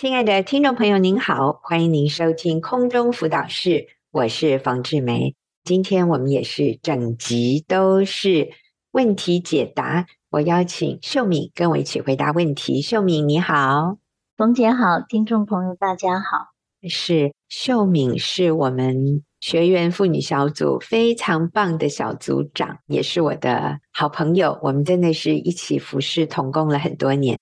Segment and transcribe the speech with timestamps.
[0.00, 5.34] 亲爱的听众朋友，您好，欢迎您收听空中辅导室，我是冯志梅。
[5.64, 8.48] 今天我们也是整集都是
[8.92, 12.80] 问题解答，我邀请秀敏跟我一起回答问题。
[12.80, 13.96] 秀敏你好，
[14.36, 16.46] 冯姐好，听众朋友大家好。
[16.88, 24.56] 是秀敏是我们学员妇女小组非常棒的小组长，也是我的好朋友。
[24.62, 27.36] 我们真的是一起服侍同工了很多年。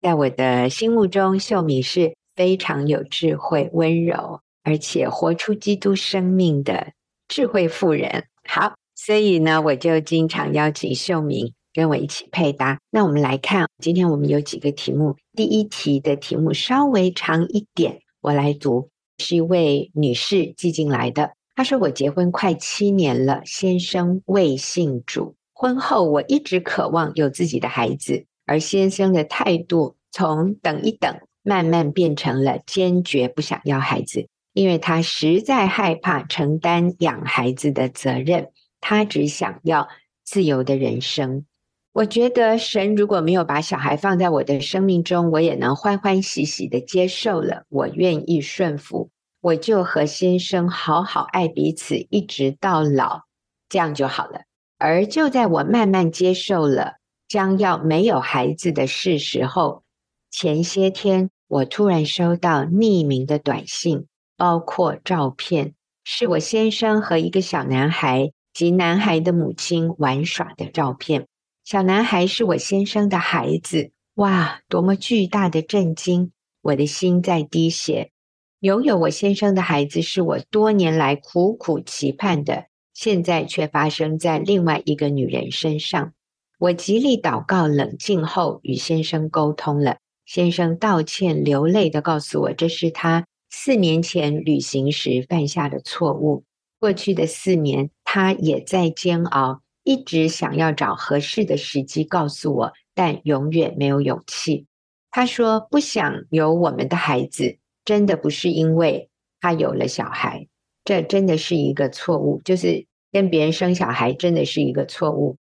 [0.00, 6.92] 在我的心目中，秀敏是非常有智慧、温柔，而且活出基督生命的
[7.28, 8.24] 智慧妇人。
[8.48, 12.80] 好，所以呢，我就经常邀请秀敏跟我一起配搭。
[12.90, 15.14] 那我们来看，今天我们有几个题目。
[15.34, 18.88] 第一题的题目稍微长一点，我来读，
[19.18, 21.32] 是一位女士寄进来的。
[21.54, 38.48] 她说：“我结婚快七年了，先生未信主，婚后我一直渴望有自己的孩子。”而先生的态度从等一等，慢慢变成了坚决不想要孩子，因为他实在害怕承担养孩子的责任，
[38.80, 39.86] 他只想要
[40.24, 41.46] 自由的人生。
[41.92, 49.10] 我觉得神如果没有把小孩放在我的生命中，我也能欢欢喜喜的接受了，我愿意顺服，
[49.40, 53.20] 我就和先生好好爱彼此，一直到老，
[53.68, 54.40] 这样就好了。
[54.76, 56.94] 而就在我慢慢接受了。
[57.30, 59.84] 将要没有孩子的事实后，
[60.32, 64.06] 前些天我突然收到匿名的短信，
[64.36, 71.28] 包括照片，是我先生和一个小男孩及男孩的母亲玩耍的照片。
[71.64, 76.32] 小男孩是我先生的孩子，哇，多么巨大的震惊！
[76.62, 78.10] 我的心在滴血。
[78.58, 86.12] 拥有我先生的孩子是我多年来苦苦期盼的，现在却发生在另外一个女人身上。
[86.60, 89.96] 我极力祷告，冷静后与先生沟通了。
[90.26, 96.44] 先生道歉，流泪地告诉我，这是他四年前旅行时犯下的错误。
[96.78, 104.66] 过去的四年，他也在煎熬，一直想要找合适的时机告诉我，但永远没有勇气。
[105.10, 107.56] 他说不想有我们的孩子，
[107.86, 109.08] 真的不是因为
[109.40, 110.46] 他有了小孩，
[110.84, 115.38] 这真的是一个错误，就是跟别人生小孩真的是一个错误。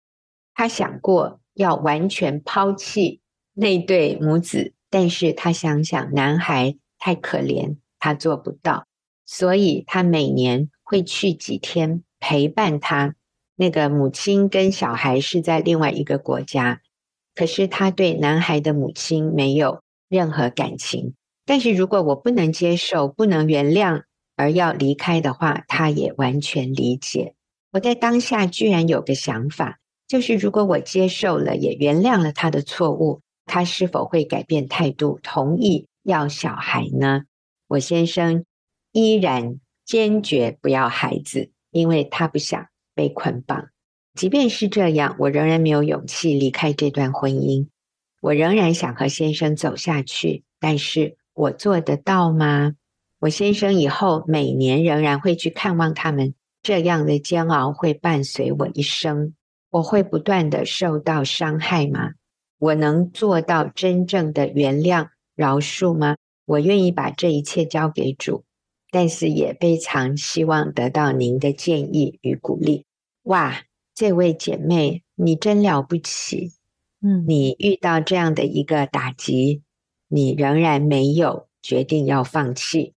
[0.54, 3.20] 他想过要完全抛弃
[3.52, 8.86] 那对母子，但是他想想男孩太可怜，他做不到，
[9.26, 13.14] 所以他每年会去几天陪伴他。
[13.56, 16.80] 那个母亲跟小孩是在另外一个国家，
[17.34, 21.14] 可是他对男孩的母亲没有任何感情。
[21.46, 24.02] 但是如果我不能接受、不能原谅
[24.34, 27.34] 而要离开的话，他也完全理解。
[27.72, 29.78] 我在当下居然有个想法。
[30.14, 37.24] 就是如果我接受了，也原谅了他的错误，他是否会改变态度，同意要小孩呢？
[37.66, 38.44] 我先生
[38.92, 42.64] 依然坚决不要孩子，因为他不想
[42.94, 43.66] 被捆绑。
[44.14, 47.66] 即便是这样，我仍然没有勇气离开这段婚姻。
[48.20, 52.74] 我仍然想和先生走下去，但是我做得到吗？
[53.18, 59.34] 我先生以后每年仍然会去看望他们，这样的煎熬会伴随我一生。
[59.74, 62.12] 我会不断的受到伤害吗？
[62.60, 66.16] 我能做到真正的原谅、饶恕吗？
[66.44, 68.44] 我愿意把这一切交给主，
[68.92, 72.84] 但是也非常希望得到您的建议与鼓励。
[73.24, 73.62] 哇，
[73.96, 76.52] 这位姐妹，你真了不起！
[77.02, 79.62] 嗯，你遇到这样的一个打击，
[80.06, 82.92] 你仍然没有决定要放弃，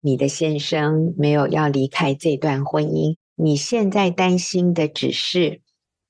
[0.00, 5.60] 你的先生没有要离开这段婚姻，你现在担心的只是。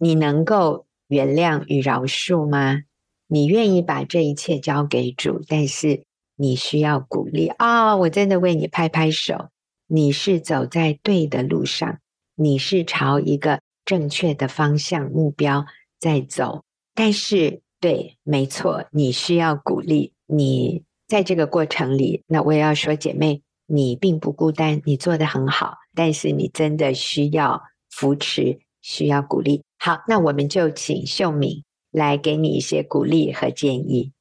[0.03, 2.84] 你能够原谅与饶恕吗？
[3.27, 6.05] 你愿意把这一切交给主，但是
[6.37, 7.97] 你需要鼓励啊、哦！
[7.99, 9.50] 我真的为你拍拍手。
[9.87, 11.99] 你是走在对的路上，
[12.34, 15.66] 你是朝一个正确的方向目标
[15.99, 16.65] 在走。
[16.94, 20.15] 但是，对，没错，你需要鼓励。
[20.27, 25.75] 你在这个过程里，那我也要说，姐妹，你并不孤单，你做得很好。
[25.95, 29.63] 但是，你真的需要扶持，需要鼓励。
[29.82, 34.12] 好，那我们就请秀敏来给你一些鼓励和建议。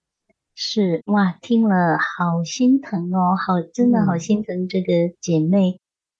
[0.56, 5.72] 是哇，听了好心疼哦，好，真的好心疼这个姐妹，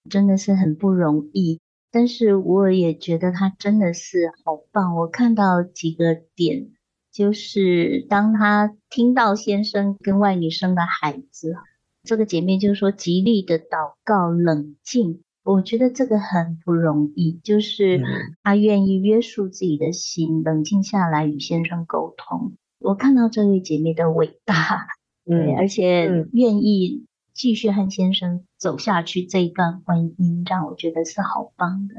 [0.04, 1.58] 嗯、真的是很不容易。
[1.90, 4.94] 但是我也觉得她真的是好棒。
[4.94, 6.72] 我看到几个点，
[7.10, 11.54] 就是当她听到先生跟外女生的孩子，
[12.02, 15.22] 这个姐妹就说极力的祷告，冷静。
[15.42, 18.02] 我觉得这个很不容易，就是
[18.42, 22.52] 他愿意约束自己的心，冷静下来与先生沟通。
[22.78, 24.88] 我看到这位姐妹的伟大，
[25.24, 31.94] 对，而且愿意继续和先生走下去这一段婚姻，让我觉得是好棒的。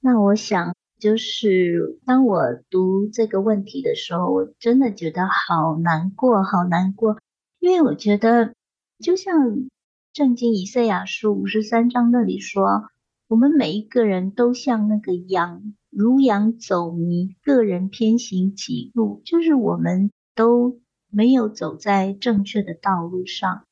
[0.00, 7.18] 那我想，就是当我读这个问题的时候，我真的觉得好难过，好难过，
[7.60, 8.54] 因为我觉得
[8.98, 9.34] 就像
[10.12, 12.88] 圣经以赛亚书五十三章那里说，
[13.28, 20.80] 我们每一个人都像那个羊，如羊走迷，个人偏行己路，就是我们都
[21.10, 23.62] 没有走在正确的道路上。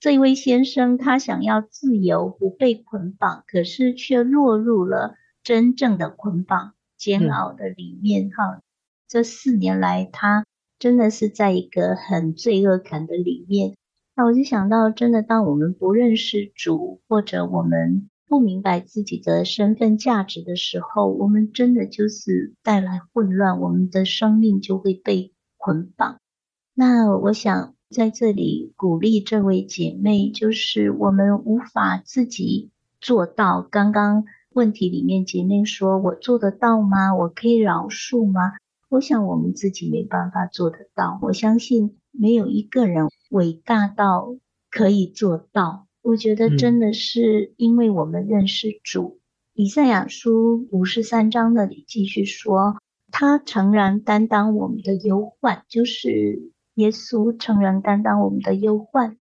[0.00, 5.14] 这一位先生他想要自由，不被捆绑，可是却落入了
[5.44, 8.30] 真正的捆绑、煎熬的里面。
[8.30, 8.62] 哈、嗯，
[9.06, 10.44] 这四年来，他
[10.80, 13.76] 真的是在一个很罪恶感的里面。
[14.16, 26.20] 那我就想到，真的，当我们不认识主，或者我们不明白自己的身份价值的时候，我们真的就是带来混乱，我们的生命就会被捆绑。
[26.74, 32.70] 那我想在这里鼓励这位姐妹，就是我们无法自己
[33.00, 33.62] 做到。
[33.62, 37.14] 刚刚问题里面，姐妹说：“我做得到吗？
[37.16, 38.40] 我可以饶恕吗？”
[38.90, 41.18] 我想我们自己没办法做得到。
[41.20, 44.36] 我相信没有一个人伟大到
[44.70, 45.88] 可以做到。
[46.02, 52.76] 我觉得真的是因为我们认识主，嗯、以赛亚书五十三章那里继续说，
[53.10, 59.16] 他诚然担当我们的忧患，就是耶稣诚然担当我们的忧患，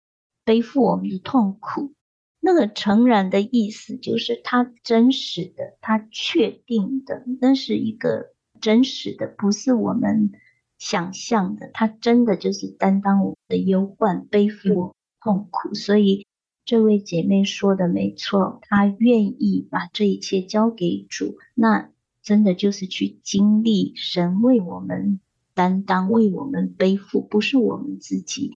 [0.44, 1.92] 背负我们的痛苦。
[2.40, 10.30] 那个诚然的意思就是他真实的，他确定的，那是一个真实的，不是我们
[10.78, 11.70] 想象的。
[11.74, 16.24] 他真的就是担当我们的忧患，背负痛苦，嗯、所以。
[16.64, 21.88] 这位姐妹说的没错，她愿意把这一切交给主，那
[22.22, 25.18] 真的就是去经历神为我们
[25.54, 28.54] 担当、为我们背负，不是我们自己。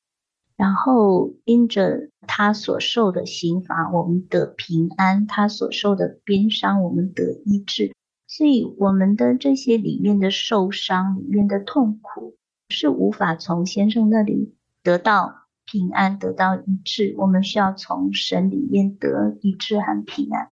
[0.58, 7.94] 然后因着他所受的刑罚，我们得平安；他所受的鞭伤，我们得医治。
[8.34, 12.38] 所以我们的这些里面的受伤、里面的痛苦，
[12.70, 15.40] 是无法从先生那里得到。
[15.64, 20.50] 平安得到医治，我们需要从神里面得医治和平安。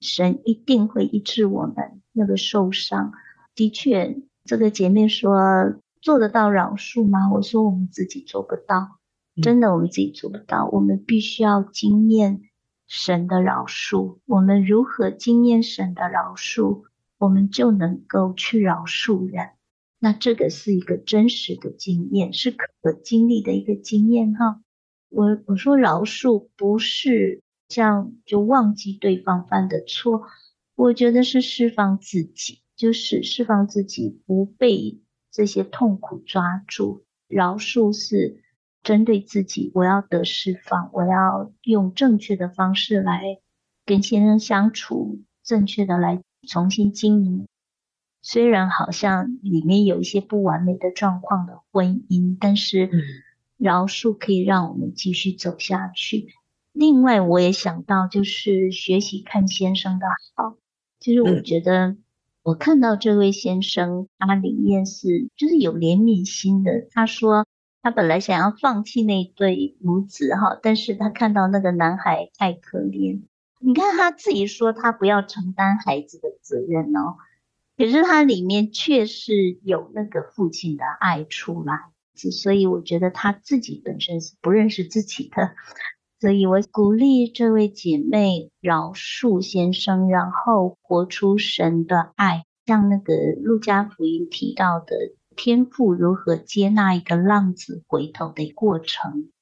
[0.00, 3.12] 神一定会医治我们那个受伤。
[3.54, 7.30] 的确，这个姐妹说做得到饶恕吗？
[7.32, 8.98] 我说我们自己做不到，
[9.42, 10.68] 真的我们自己做不到。
[10.72, 12.40] 我们必须要经验
[12.86, 14.18] 神的饶恕。
[14.26, 16.84] 我们如何经验神的饶恕，
[17.18, 19.50] 我们就能够去饶恕人。
[19.98, 24.60] 那这个是一个真实的经验，是可经历的一个经验哈。
[25.08, 30.22] 我我说饶恕不是这样就忘记对方犯的错，
[30.74, 37.04] 我觉得是释放自己，就是释放自己不被这些痛苦抓住。
[37.26, 38.42] 饶恕是
[38.82, 43.40] 针对自己，我要得释放，我要用正确的方式来
[43.84, 47.46] 跟先生相处，正确的来重新经营。
[48.22, 52.90] 虽然好像里面有一些不完美的状况的婚姻，但是
[53.56, 56.28] 饶恕可以让我们继续走下去。
[56.72, 60.56] 另外，我也想到就是学习看先生的好，
[60.98, 61.96] 就是我觉得
[62.42, 66.86] 我看到这位先生，他里面是就是有怜悯心的。
[66.90, 67.46] 他说
[67.80, 73.22] 他本来想要放弃那对母子哈，但是他看到那个男孩太可怜，
[73.66, 77.16] 你看他自己说他不要承担孩子的责任哦。
[77.76, 85.56] 可是他里面确实有那个父亲的爱出来，所以我觉得他自己本身是不认识自己的，
[86.20, 94.96] 所以我鼓励这位姐妹饶恕先生，然后活出神的爱，像那个路加福音提到的
[95.34, 99.32] 天父如何接纳一个浪子回头的过程。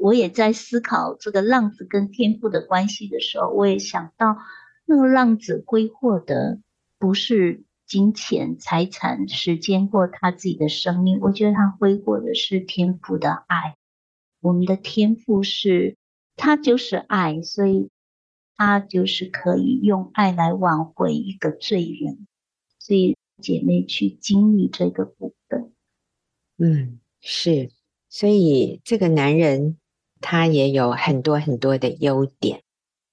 [0.00, 4.36] 我也在思考这个浪子跟天父的关系的时候，我也想到
[4.86, 6.60] 那个浪子挥霍的。
[7.02, 13.74] 不是金钱、财产、时间或他自己的生命，我觉得他挥霍的是天父的爱。
[14.42, 15.96] 我们的天父是，
[16.36, 17.88] 他就是爱，所以
[18.54, 22.26] 他就是可以用爱来挽回一个罪人。
[22.78, 25.72] 所以姐妹去经历这个部分，
[26.58, 27.70] 嗯，是。
[28.10, 29.78] 所以这个男人
[30.20, 32.62] 他也有很多很多的优点。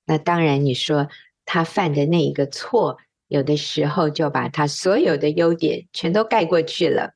[0.06, 1.10] 那当然，你说
[1.46, 2.98] 他犯的那一个错。
[3.30, 7.12] 有的时候就把他所有的优点全都盖过去了。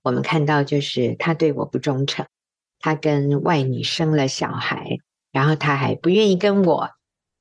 [0.00, 2.24] 我们看到就是他对我不忠诚，
[2.78, 4.98] 他跟外女生了小孩，
[5.32, 6.90] 然后他还不愿意跟我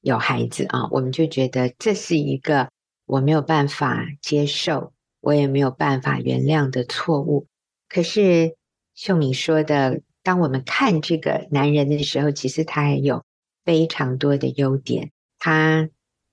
[0.01, 2.71] 有孩子啊，我们就觉得这是一个
[3.05, 4.91] 我没有办法接受，
[5.21, 7.45] 我也没有办法原谅的错误。
[7.87, 8.55] 可是
[8.95, 13.23] 秀敏说的当我们看这个男人的时候，其实他还有
[13.65, 15.11] 非常多的优点。
[15.37, 15.89] 他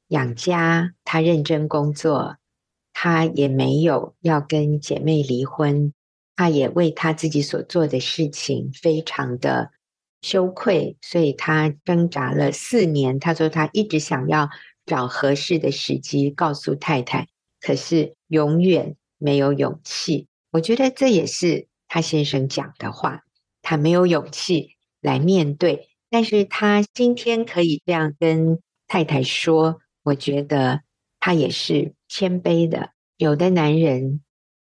[0.08, 2.36] 养家，他认真工作，
[2.92, 5.92] 他也没有要跟姐妹离婚，
[6.34, 9.70] 他也为他自己所做的事情非常的
[10.22, 13.18] 羞愧，所以他挣扎了四年。
[13.20, 14.48] 他说他一直想要
[14.84, 17.28] 找合适的时机告诉太太，
[17.60, 20.26] 可是永远没有勇气。
[20.50, 23.22] 我觉得这也是他先生讲的话，
[23.68, 25.88] 他没有勇气来面对。
[26.08, 30.82] 但是他今天可以这样跟太太说，我觉得
[31.18, 32.90] 他也是谦卑的。
[33.16, 34.20] 有的男人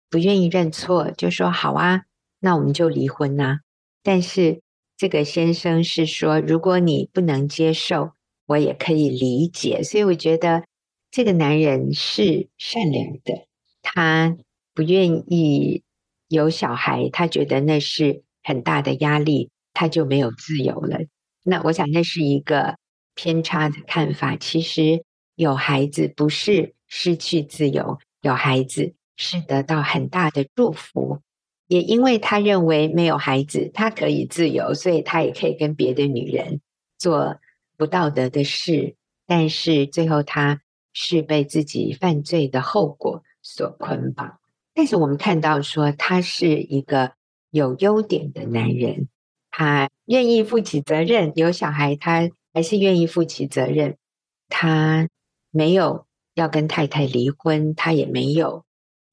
[0.07, 2.03] 不愿意认错，就说好啊，
[2.39, 3.61] 那我们就离婚呐。
[4.03, 4.61] 但是
[4.95, 8.11] 这个先生是说，如果你不能接受，
[8.45, 9.81] 我也可以理解。
[9.81, 10.63] 所以我觉得
[11.09, 13.47] 这个男人是善良的，
[13.81, 14.37] 他。
[14.73, 15.83] 不愿意
[16.29, 20.99] 有小孩，他觉得那是很大的压力，他就没有自由了。
[21.43, 22.77] 那我想那是一个
[23.15, 24.35] 偏差的看法。
[24.35, 25.03] 其实
[25.35, 31.19] 有孩子不是失去自由，有孩子是得到很大的祝福。
[31.67, 36.59] 也因为他认为没有孩子，他可以自由，所以他也可以跟别的女人
[36.97, 37.37] 做
[37.77, 38.95] 不道德的事。
[39.25, 44.37] 但是最后他是被自己犯罪的后果所捆绑。
[44.73, 47.13] 但是我们看到说，他是一个
[47.51, 49.07] 有优点的男人，
[49.51, 53.97] 他愿意负起责任，有小孩他还是愿意负起责任，
[54.49, 55.07] 他
[55.51, 58.65] 没有要跟太太离婚，他也没有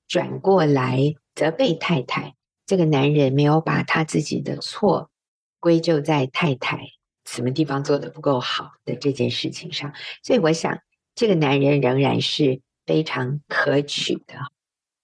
[0.07, 2.35] 转过来责备太太。
[2.65, 5.11] 这个男人没有把他自己的错
[5.59, 6.87] 归咎在太太
[7.25, 9.93] 什么地方做的不够好的这件事情上，
[10.23, 10.79] 所以我想
[11.15, 14.35] 这个男人仍然是非常可取的。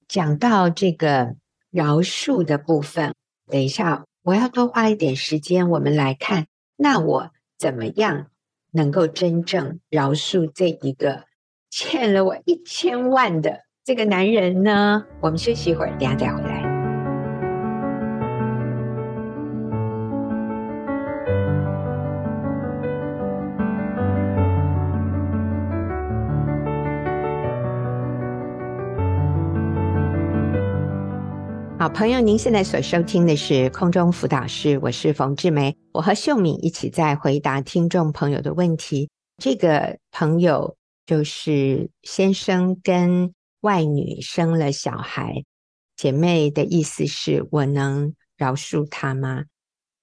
[0.07, 1.35] 讲到这个
[1.71, 3.15] 饶恕的部分，
[3.51, 6.47] 等一下我要多花一点时间，我们来看，
[6.77, 8.29] 那我怎么样
[8.73, 11.25] 能够真正饶恕这一个
[11.71, 15.05] 欠了我一千万的这个男人呢？
[15.21, 16.64] 我们休息一会儿，等下再回来。
[31.85, 39.11] 好朋友，您现在所收听的是空中辅导室，我是冯志梅，我和秀敏一起在回答听众朋友的问题。
[39.37, 45.45] 这个朋友就是先生跟外女生了小孩，
[45.95, 49.45] 姐妹的意思是我能饶恕他吗？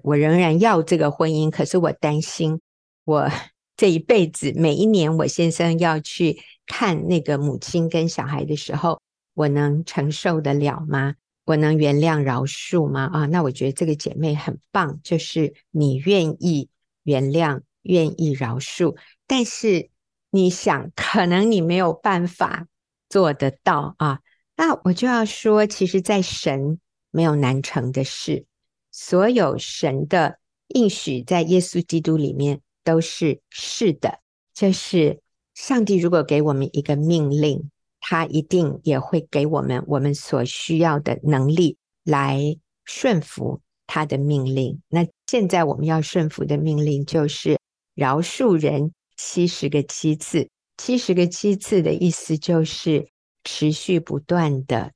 [0.03, 2.61] 我仍然要这个婚姻，可是我担心
[3.05, 3.27] 我
[3.75, 9.01] 这一辈子每一年我先生要去看那个母亲跟小孩的时候，
[9.33, 11.15] 我能承受得了吗？
[11.51, 13.09] 我能原谅饶恕吗？
[13.11, 16.69] 啊，那我觉得这个姐妹很棒，就是你愿意
[17.03, 18.95] 原谅，愿意饶恕，
[19.27, 19.89] 但是
[20.29, 22.67] 你想，可能你没有办法
[23.09, 24.21] 做得到啊。
[24.55, 26.79] 那我就要说，其实，在神
[27.09, 28.45] 没有难成的事，
[28.89, 30.39] 所有神的
[30.69, 34.19] 应许在耶稣基督里面都是是的。
[34.53, 35.19] 就是
[35.53, 37.69] 上帝如果给我们一个命令。
[38.01, 44.81] 他一定也会给我们我们所需要的能力来顺服他的命令。
[44.89, 47.57] 那现在我们要顺服的命令就是
[47.95, 50.49] 饶恕人七十个七次。
[50.77, 53.07] 七十个七次的意思就是
[53.43, 54.93] 持续不断的，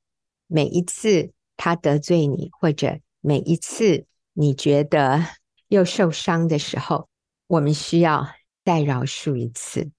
[0.48, 5.24] 每一次他得罪你，或者每一次你觉得
[5.68, 7.08] 又受伤的时候，
[7.46, 8.28] 我们需要
[8.64, 9.92] 再饶恕一次。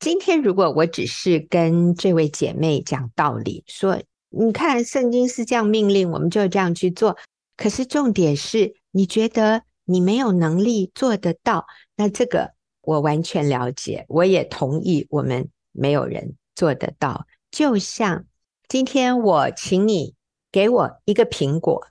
[0.00, 7.16] 今天如果我只是跟这位姐妹讲道理，说你看圣经是这样命令，我们就这样去做。
[7.56, 11.64] 可是重点是你觉得你没有能力做得到，
[11.96, 17.26] 那这个我完全了解，我也同意，我们没有人做得到。
[17.50, 18.26] 就像
[18.68, 20.14] 今天我请你
[20.52, 21.86] 给我一个苹果，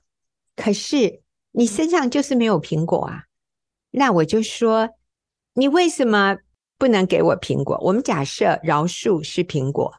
[0.54, 1.20] 可是
[1.50, 3.24] 你身上就是没有苹果啊，
[3.90, 4.90] 那我就说
[5.54, 6.36] 你为什么？
[6.78, 7.78] 不能给我苹果。
[7.80, 9.92] 我们假设饶恕是苹果，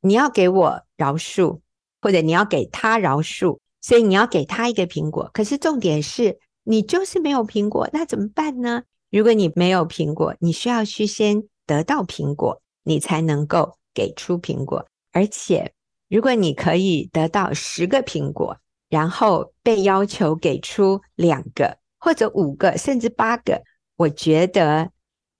[0.00, 1.60] 你要给我饶恕，
[2.00, 5.30] 或者你要给他饶恕，所以你要给他一个苹果。
[5.32, 8.82] 可是重点是你就是没有苹果，那怎么办呢？
[9.10, 14.86] 如果你没有苹果，你需要去先得到苹果，你才能够给出苹果。
[15.12, 15.72] 而且，
[16.08, 18.56] 如果你可以得到十个苹果，
[18.88, 23.62] 然后被要求给出两个或者五个，甚至八个，
[23.96, 24.90] 我觉得。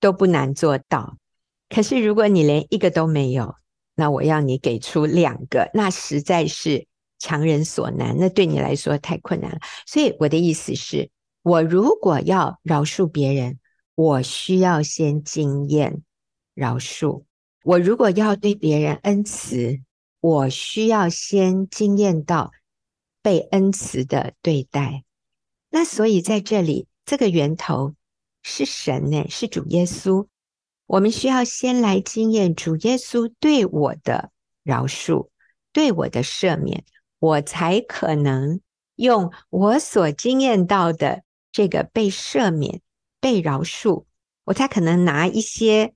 [0.02, 1.16] 都不难做到，
[1.68, 3.54] 可是如果你连一个都没有，
[3.94, 6.88] 那我要你给出两个，那实在是
[7.20, 9.60] 强人所难，那对你来说太困难了。
[9.86, 11.08] 所以我的意思是，
[11.42, 13.60] 我如果要饶恕别人，
[13.94, 16.02] 我需要先经验
[16.52, 17.22] 饶恕；
[17.62, 19.78] 我如果要对别人恩慈，
[20.20, 22.50] 我需要先经验到
[23.22, 25.04] 被恩慈的对待。
[25.70, 27.94] 那所以在这里，这个源头
[28.42, 30.26] 是神呢，是主耶稣。
[30.86, 34.30] 我们需要先来经验主耶稣对我的
[34.62, 35.28] 饶恕，
[35.72, 36.84] 对我的赦免，
[37.18, 38.60] 我才可能
[38.96, 42.82] 用我所经验到的这个被赦免、
[43.20, 44.04] 被饶恕，
[44.44, 45.94] 我才可能拿一些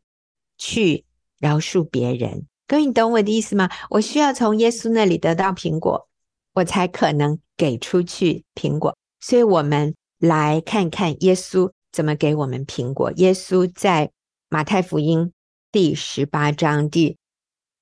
[0.57, 1.05] 去
[1.38, 2.47] 饶恕别人。
[2.67, 3.69] 各位，你懂我的意思吗？
[3.91, 6.09] 我需要从耶稣那里得到苹果，
[6.55, 8.97] 我才可能给出去苹果。
[9.21, 13.11] 所以，我们来看看耶稣怎么给我们苹果。
[13.17, 14.11] 耶稣在
[14.50, 15.33] 马太福音
[15.73, 17.17] 第十八章第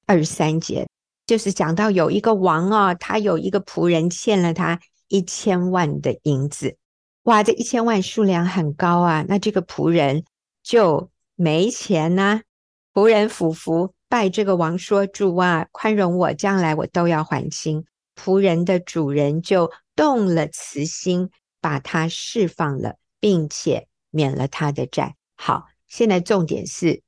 [0.07, 0.87] 二十三节，
[1.27, 4.79] 就是讲到有一个王啊，他有一个仆人欠了他
[5.09, 6.77] 一千万的银子。
[7.25, 10.23] 哇，这一千万数量很高啊，那这个仆人
[10.63, 12.43] 就没钱呐。
[12.93, 13.93] 仆人俯伏。
[14.09, 21.31] 拜这个王说：“主啊，宽容我，将来我都要还清。”仆人的主人就动了慈心，
[21.61, 25.17] 把他释放了，并且免了他的债。
[25.37, 27.03] 好，现在重点是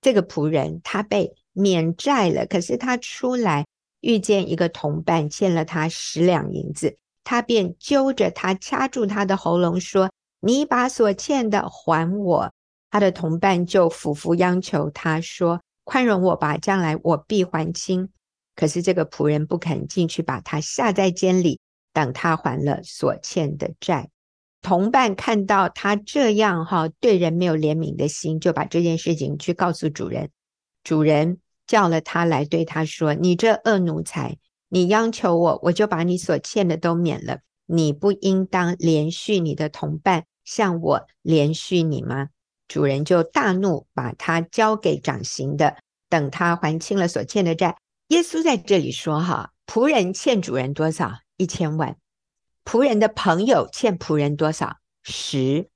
[0.00, 3.66] 这个仆人他被免债了，可是他出来
[4.00, 12.52] 遇见一个同伴欠了他十两银子，他便揪着他掐住他的喉咙说：“你把所欠的还我。”
[12.90, 15.60] 他的同伴就俯伏央求他说。
[15.84, 18.08] 宽容我吧，将来我必还清。
[18.54, 21.58] 可是这个仆人不肯进去，把他下在监里，
[21.92, 24.08] 等他还了所欠的债。
[24.62, 30.30] 同伴看到他这样哈，对人没有怜悯的心，就把这件事情去告诉主人。
[30.84, 34.38] 主人叫了他来，对他说：“你这恶奴才，
[34.68, 37.40] 你央求我，我就把你所欠的都免了。
[37.66, 42.28] 你不应当连续你的同伴，像我连续你吗？”
[42.68, 45.76] 主人就大怒，把他交给掌刑的，
[46.08, 47.76] 等他还清了所欠的债。
[48.08, 51.12] 耶稣在这里说：“哈，仆人欠主人多少？
[51.36, 51.96] 一千万。
[52.64, 54.76] 仆人的朋友欠仆人多少？
[55.02, 55.68] 十。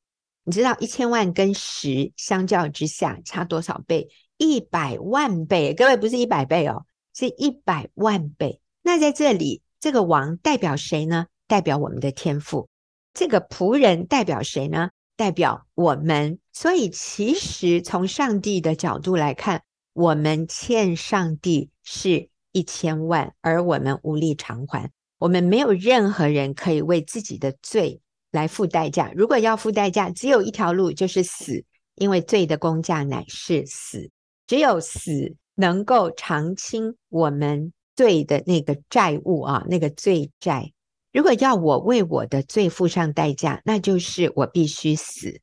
[0.44, 4.08] 你知道一千万跟十相较之下差多少倍？
[4.36, 5.74] 一百万倍。
[5.74, 8.60] 各位不是一百倍哦，是一百万倍。
[8.82, 11.26] 那在这里，这个王代表谁呢？
[11.48, 12.68] 代表我们的天赋。
[13.12, 14.90] 这个仆人代表谁呢？
[15.16, 16.38] 代表我们。
[16.52, 19.62] 所以，其实从上帝的角度来看，
[19.94, 24.90] 我们欠上帝是一千万，而我们无力偿还。
[25.18, 28.00] 我们没有任何人可以为自己的罪
[28.30, 29.12] 来付代价。
[29.14, 34.10] 如果要付代价，只有一条路，就是死，因为罪的工价乃是死。
[34.46, 40.72] 只有死能够偿清我们罪的那个债务啊，那个罪债。
[41.12, 45.40] 如果要我为我的罪付上代价，那就是我必须死。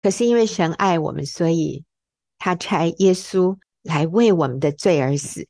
[0.00, 1.84] 可是因为神爱我们，所以
[2.38, 5.48] 他差耶稣来为我们的罪而死。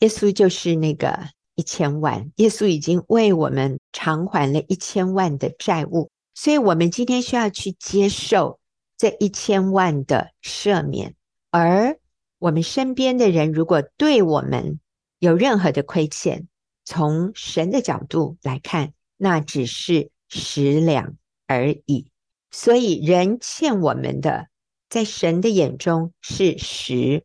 [0.00, 8.58] 耶稣就是那个一千万，耶稣已经为我们偿还了一千万的债务，所以我们今天需要去接受
[8.96, 11.14] 这一千万的赦免。
[11.50, 11.98] 而
[12.38, 14.80] 我们身边的人如果对我们
[15.18, 16.48] 有任何的亏欠，
[16.84, 21.14] 从神的角度来看，那只是十两
[21.46, 22.10] 而已。
[22.50, 24.48] 所以，人欠我们的，
[24.88, 27.24] 在神的眼中是十，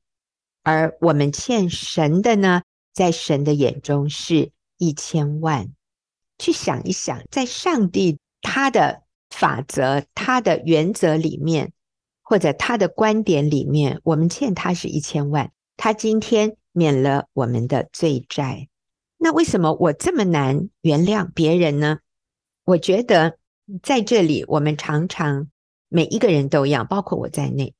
[0.63, 2.61] 而我们欠神的呢，
[2.99, 5.69] 在神的眼中是一千万。
[6.37, 11.71] 去想一想，在上帝他的法则、他的原则里面，
[12.21, 18.67] 或者他的观点里面，我们欠他是一千万，他今天免了我们的罪债。
[19.17, 21.99] 那为什么我这么难原谅别人呢？
[22.65, 23.37] 我觉得。
[23.83, 25.47] 在这里，我们常常
[25.89, 27.75] 每一个人都一样，包括我在内，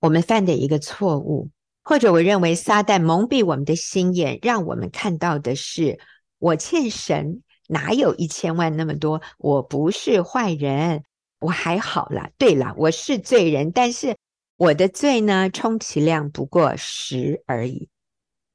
[0.00, 1.48] 我们犯的一个错误，
[1.82, 5.98] 或者我认为撒旦蒙蔽我们的心眼，让我们看到的是
[6.38, 9.20] 我欠神哪有一千万那么多？
[9.38, 11.04] 我不是坏人，
[11.40, 12.30] 我还好啦。
[12.38, 14.16] 对啦，我是罪人，但是
[14.56, 17.88] 我的罪呢，充其量不过十而已。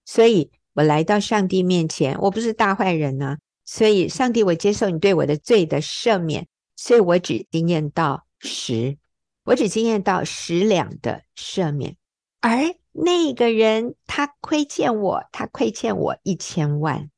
[0.05, 3.37] 所以我来到上帝面前，我不是大坏人呢。
[3.65, 6.47] 所以，上帝，我接受你对我的罪的赦免。
[6.77, 8.97] 所以我只经验到十，
[9.43, 11.97] 我只经验到十两的赦免，
[12.39, 17.11] 而那个人他亏欠我，他亏欠我一千万。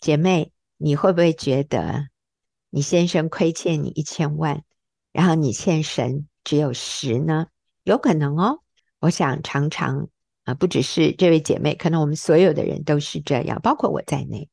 [0.00, 2.08] 姐妹，你会不会觉得
[2.70, 4.62] 你先生亏欠你一千万，
[5.12, 7.48] 然后你欠神只有十呢？
[7.82, 8.60] 有可能哦。
[9.00, 10.08] 我想常常
[10.44, 14.48] 啊，不只是这位姐妹，可能我们所有的人都是这样，包括我在内。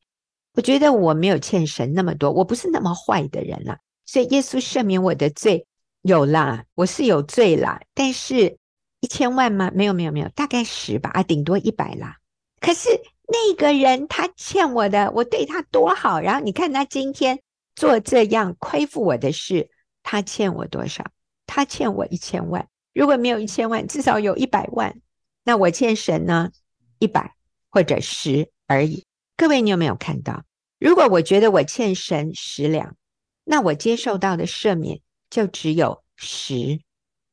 [0.53, 3.77] 我觉得我没有欠神那么多，我不是那么坏的人了。
[4.05, 5.67] 所以耶稣赦免我的罪，
[6.01, 8.57] 有啦，我是有罪啦，但是
[9.01, 9.69] 一千万吗？
[9.75, 12.17] 没有没有没有，大概十吧，啊，顶多一百啦。
[12.59, 12.89] 可是
[13.27, 17.41] 那个人他欠我的，我对他多好，然后你看他今天
[17.75, 19.69] 做这样亏负我的事，
[20.03, 21.03] 他欠我多少？
[21.47, 22.67] 他欠我一千万。
[22.93, 25.01] 如果没有一千万，至少有一百万。
[25.43, 26.51] 那我欠神呢？
[26.99, 27.35] 一百
[27.69, 29.05] 或者十而已。
[29.35, 30.43] 各位，你有没有看到？
[30.77, 32.95] 如果我觉得我欠神十两，
[33.43, 36.79] 那我接受到的赦免就只有十。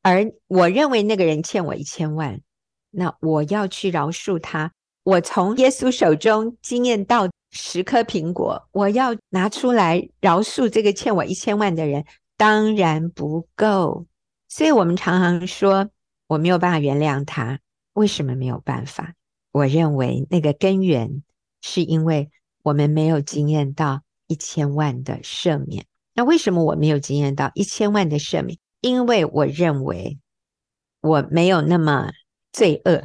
[0.09, 2.41] 而我认为那个人欠我一千万，
[2.89, 4.71] 那我要去饶恕他。
[5.03, 12.05] 我从耶稣手中经验到十颗苹果，我要拿出来饶恕这个欠我一千万的人，
[12.37, 14.07] 当然不够。
[14.47, 15.87] 所以我们常常说
[16.25, 17.59] 我没有办法原谅他，
[17.93, 19.13] 为什么没有办法？
[19.51, 21.21] 我认为那个根源
[21.61, 22.31] 是因为
[22.63, 25.85] 我们没有经验到一千万的赦免。
[26.15, 28.57] 那为什么我没有经验到一千万的赦免？
[28.81, 30.19] 因为我认为
[31.01, 32.11] 我没有那么
[32.51, 33.03] 罪恶。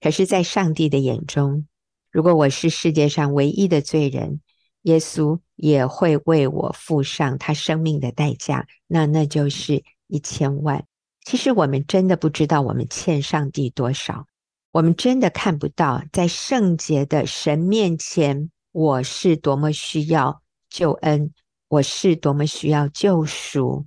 [0.00, 1.66] 可是，在上帝的眼中，
[2.10, 4.40] 如果我是世界上唯一的罪人，
[4.82, 8.66] 耶稣也会为我付上他生命的代价。
[8.86, 9.82] 那那就是。
[10.12, 10.84] 一千万，
[11.24, 14.26] 其实我们真的不知道我们欠上帝多少，
[14.72, 21.32] 我们真的看不到在圣洁的神面前，我是多么需要救恩，
[21.68, 23.86] 我是多么需要救赎，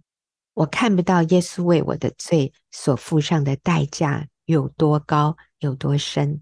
[0.54, 6.42] 我看不到耶稣为我的罪所付上的代价有多高，有多深。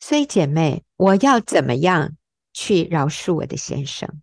[0.00, 2.16] 所以姐妹，我要怎么样
[2.52, 4.20] 去饶恕我的先生？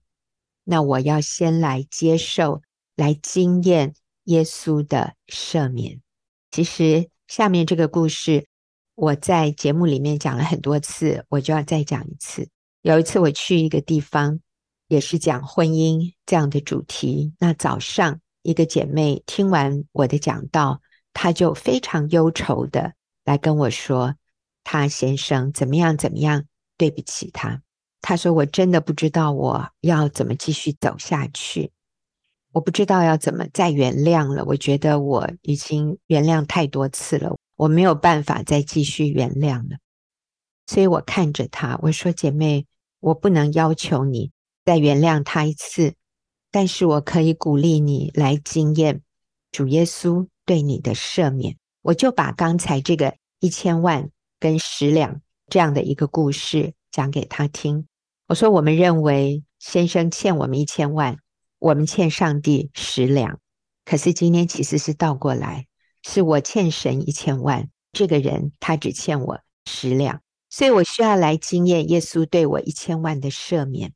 [0.64, 2.62] 那我要先来接受，
[2.96, 3.94] 来经验。
[4.28, 6.00] 耶稣的赦免，
[6.50, 8.48] 其实下面这个故事
[8.96, 12.48] 我在节目里面讲了很多次，我就要再讲一次。
[12.84, 14.40] 有一次我去一个地方，
[14.88, 17.34] 也是讲婚姻这样的主题。
[17.38, 20.82] 那早上一个姐妹听完我的讲道，
[21.14, 22.94] 她就非常忧愁的
[23.26, 24.16] 来跟我说，
[24.64, 26.46] 她先生怎么样怎么样，
[26.78, 27.62] 对不起她。
[28.02, 31.72] 她说我真的不知道我要怎么继续走下去。
[32.52, 34.44] 我不知道要怎么再原谅了。
[34.46, 39.78] 我觉得我已经原谅太多次了，我没有办法再继续原谅了。
[40.68, 42.68] 所以我看着她，我说：“姐妹，
[43.00, 44.32] 我不能要求你
[44.66, 45.96] 再原谅他一次，
[46.54, 49.02] 但是我可以鼓励你来经验
[49.52, 57.88] 主耶稣对你的赦免。”我就把刚才这个一千万跟十两这样的一个故事讲给他听。
[58.28, 61.18] 我说：“我们认为先生欠我们一千万。”
[61.64, 63.40] 我们欠上帝十两，
[63.86, 65.66] 可是今天其实是倒过来，
[66.04, 73.94] 是我欠神一千万，这个人他只欠我十两，所以我需要来经验耶稣对我一千万的赦免，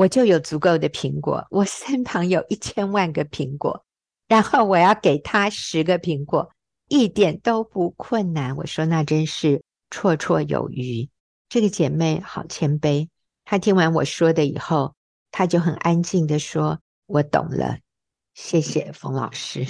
[0.00, 3.84] 我就有足够的苹果，我身旁有一千万个苹果，
[4.28, 6.50] 然后我要给他十个苹果，
[6.88, 8.56] 一点都不困难。
[8.56, 11.10] 我说那真是绰绰有余。
[11.50, 13.10] 这个姐妹好谦卑，
[13.44, 14.94] 她听完我说的以后，
[15.30, 16.80] 她就很安静地说。
[17.04, 17.80] 我懂了，
[18.32, 19.66] 谢谢冯老师。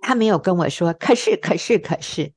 [0.00, 2.32] 她没有跟我说，可是，可是，可是，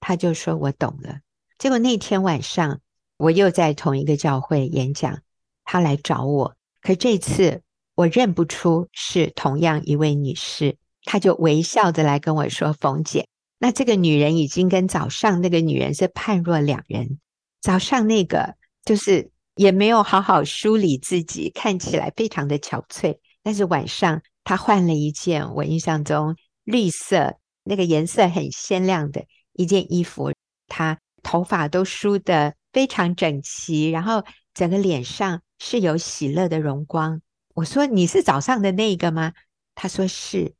[0.00, 1.18] 她就说我懂了。
[1.58, 2.80] 结果那天晚上，
[3.18, 5.20] 我又在同一个教会演讲，
[5.64, 7.62] 他来找我，可这次
[7.94, 13.26] 我认不出是同样一位女士，她就微笑着来跟我说：“冯姐，
[13.58, 17.18] 那这个女人已经跟早上那个女人是判若两人。
[17.60, 30.32] 早上那个就是也没有好好梳理自己，看起来非常的憔悴。”但是晚上，她换了一件我印象中绿色那个颜色很鲜亮的一件衣服，
[30.66, 37.22] 她头发都梳得非常整齐，然后整个脸上是有喜乐的荣光。
[37.54, 39.32] 我说：“你是早上的那个吗？”
[39.74, 40.52] 他说：“是。”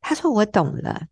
[0.00, 1.08] 他说：“我懂了，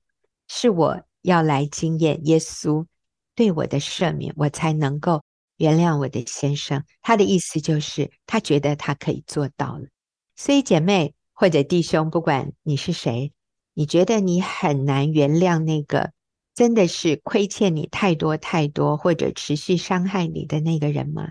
[0.48, 2.86] 是我要来经验耶稣
[3.34, 5.22] 对我的赦免，我才能够
[5.58, 9.88] 原谅我的先生。”他的意思就是他觉得他可以做到了。
[10.34, 13.34] 所以，姐妹或者弟兄，不管你是谁，
[13.74, 16.12] 你觉得你很难原谅那个
[16.54, 21.28] 真的是亏欠你太多太多，或者持续伤害你的那个人吗？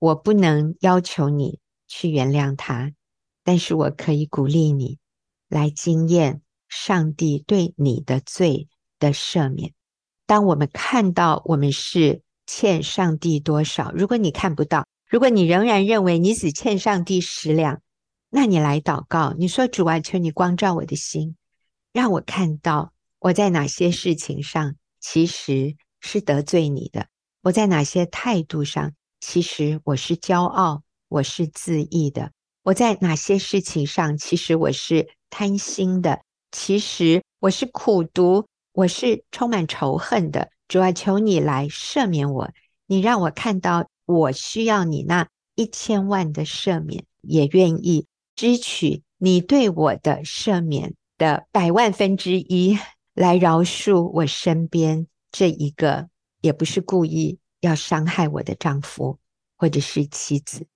[0.00, 2.92] 我不能要求你去原谅他，
[3.44, 4.98] 但是我可以鼓励你
[5.48, 8.66] 来经验上帝对你的罪
[8.98, 9.72] 的赦免。
[10.26, 17.80] 当我们看到我们是欠上帝多少，如果你看不到，如果你仍然认为你只欠上帝十两。
[18.32, 21.36] 那你来祷告，你说主啊，求你光照我的心，
[21.92, 27.08] 让我看到我在哪些事情上其实是得罪你的，
[27.42, 40.50] 我在哪些态度上其实我是骄傲，我是自义的，我在哪些事情上其实我是贪心的，其实我是苦读，我是充满仇恨的。
[40.68, 42.50] 主啊，求你来赦免我，
[42.86, 48.06] 你让我看到我需要你那一千万的赦免，也愿意
[48.36, 52.78] 支取你对我的赦免的百万分之一，
[53.14, 56.08] 来饶恕我身边这一个
[56.40, 59.18] 也不是故意要伤害我的丈夫
[59.56, 60.66] 或者是妻子。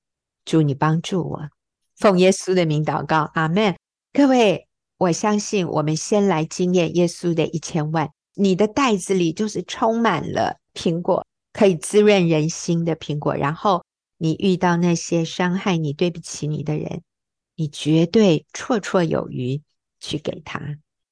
[0.45, 1.49] 主，你帮助我，
[1.97, 3.77] 奉耶稣的名祷告，阿门。
[4.13, 4.69] 各位，
[4.99, 8.11] 我相信我们先来经验耶稣的一千万。
[8.35, 13.35] 你的袋子里就是充满了苹果，可以滋润人心的苹果。
[13.35, 13.85] 然后
[14.19, 17.03] 你遇到那些伤害你、对不起你的人，
[17.57, 19.63] 你绝对绰绰有余
[20.01, 20.61] 去给他。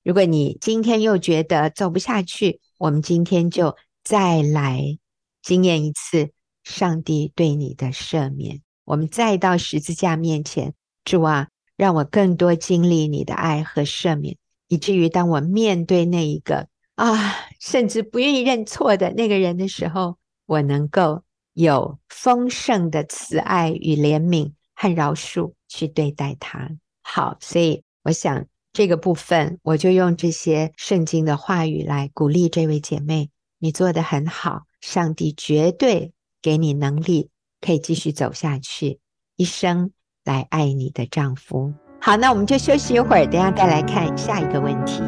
[0.02, 4.98] 如果你今天又觉得走不下去，我们今天就再来
[5.42, 6.30] 经验一次
[6.64, 8.62] 上帝对你的赦免。
[8.84, 10.74] 我们再到十字架面前，
[11.04, 14.36] 主啊，让我更多经历你的爱和赦免，
[14.68, 16.68] 以至于当我面对那一个。
[16.94, 21.22] 啊，甚至不愿意认错的那个人的时候，我能够
[21.54, 26.70] 有丰盛的慈爱与怜悯和饶恕去对待他。
[27.02, 38.98] 好，所以我想这个部分，我就用这些圣经的话语来鼓励这位姐妹，你做得很好，上帝绝对给你能力，可以继续走下去，
[39.36, 39.92] 一生
[40.24, 41.72] 来爱你的丈夫。
[42.00, 45.00] 好，那我们就休息一会儿，等下再来看下一个问题。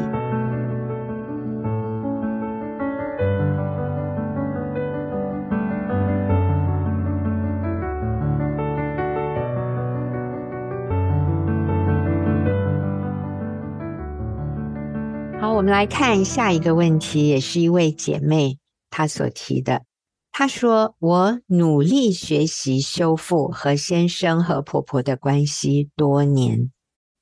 [15.41, 18.57] 好我们来看下一个问题，也是一位姐妹
[18.95, 19.83] 他所提的。
[20.31, 26.71] 他说：“我努力学习修复和先生和婆婆的关系多年，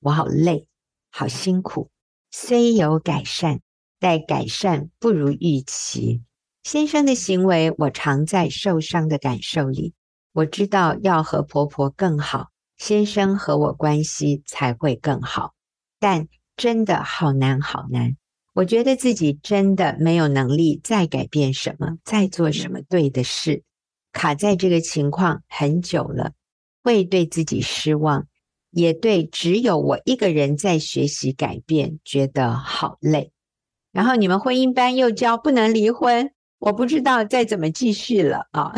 [0.02, 0.68] 我好累，
[1.12, 1.90] 好辛苦。
[2.30, 3.62] 虽有改善，
[4.00, 6.22] 但改善不如预期。
[6.62, 9.96] 先生的行为，我常在受伤的感受里。
[10.34, 15.54] 我知道要和婆婆更好，先生和我关系才会更好，
[16.00, 18.16] 但真的好难，好难。”
[18.54, 23.64] 我觉得自己真的没有能力再改变什么，再做什么对的事，
[24.12, 26.34] 卡在这个情况很久了，
[26.84, 28.28] 会对自己失望，
[28.70, 33.32] 也对只有我一个人在学习改变觉得好累。
[33.92, 38.72] 然后你们婚姻班又教不能离婚，我不知道再怎么继续了啊。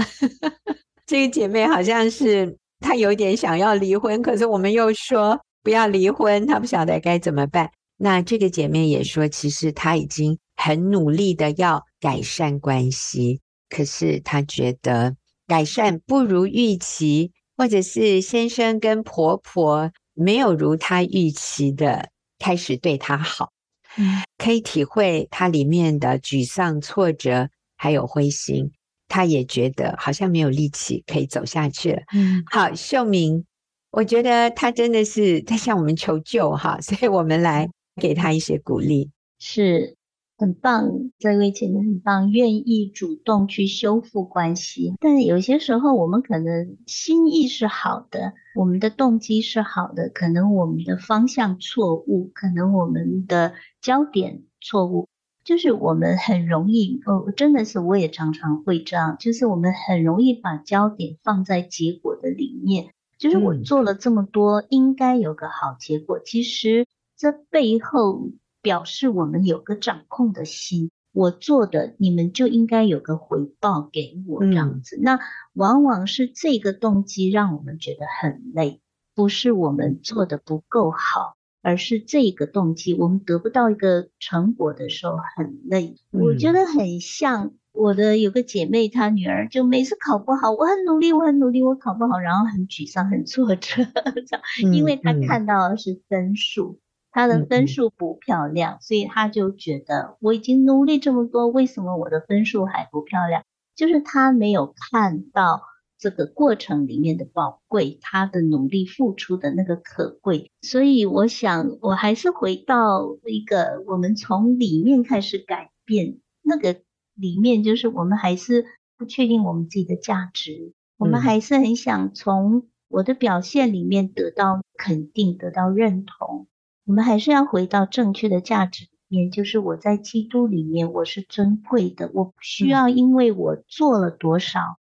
[1.06, 7.70] 这个姐妹好像是她有点想要离婚，可是我们又说不要离婚，她不晓得该怎么办。
[7.98, 15.16] 那这个姐妹也说，其实她已经很努力的要改善关系，可是她觉得
[15.48, 23.54] 改善不如预期，或者是先生跟婆婆没有如她预期的开始对她好，
[23.98, 28.70] 嗯，可以体会她里面的沮丧、挫折，还有灰心。
[29.08, 32.02] 她也觉得好像没有力气可以走下去了。
[32.14, 33.46] 嗯，好，秀明，
[33.92, 37.70] 我觉得她真的是在向我们求救哈，所以我们来。
[37.96, 39.96] 给他一些鼓励，是
[40.38, 41.12] 很棒。
[41.18, 44.94] 这位姐妹很棒，愿意主动去修复关系。
[45.00, 55.08] 但有些时候，我们可能心意是好的，我们的动机是好的，可能我们的方向错误，可能我们的焦点错误。
[55.46, 62.88] 就是我们很容易，哦，真的是我也常常会这样，就是我们很容易把焦点放在结果的里面。
[63.18, 66.20] 就是我做了这么多，嗯，应该有个好结果。
[66.20, 66.86] 其实。
[67.18, 68.30] 这背后
[68.62, 74.98] 表示我们有个掌控的心，我做的你们就应该有个回报给我这样子。
[74.98, 75.20] 嗯、那
[75.54, 78.82] 往往是这个动机让我们觉得很累，
[79.14, 85.96] 不是我们做的不够好，而是这个动机我们得不到一个成果的时候很累。
[86.12, 93.86] 嗯、我觉得很像我的有个姐妹，她女儿就每次考不好，我很努力，我很努力，我考不好，然后很沮丧、很挫折，
[94.74, 96.80] 因为她看到的是分数。
[97.16, 103.42] 他的分数不漂亮，所以他就觉得我已经努力这么多，为什么我的分数还不漂亮？
[103.74, 105.62] 就是他没有看到
[105.98, 110.52] 这个过程里面的宝贵，他的努力付出的那个可贵。
[110.62, 116.82] 所以我想，我还是回到一个，我们从里面开始改变，那个
[117.14, 118.66] 里面就是我们还是
[118.98, 126.48] 不确定我们自己的价值，我们还是很想从我的表现里面得到肯定，得到认同。
[126.86, 134.78] 我们还是要回到正确的价值里面，就是我在基督里面我是尊贵的，我不需要因为我做了多少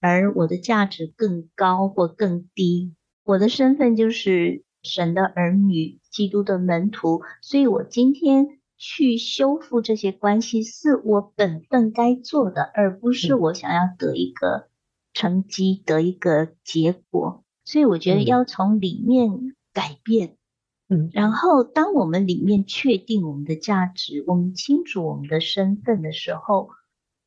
[0.00, 2.94] 而我的价值更高或更低。
[3.24, 14.68] 我的身份就是神的儿女，基督的门徒，所以我今天去修复这些关系，是我本分该做的，而不是我想要得一个
[15.12, 17.42] 成绩，得一个结果。
[17.64, 20.28] 所以我觉得要从里面改变。
[20.28, 20.37] 嗯，
[21.12, 26.70] 然后当我们里面确定我们的价值，我们清楚我们的身份的时候，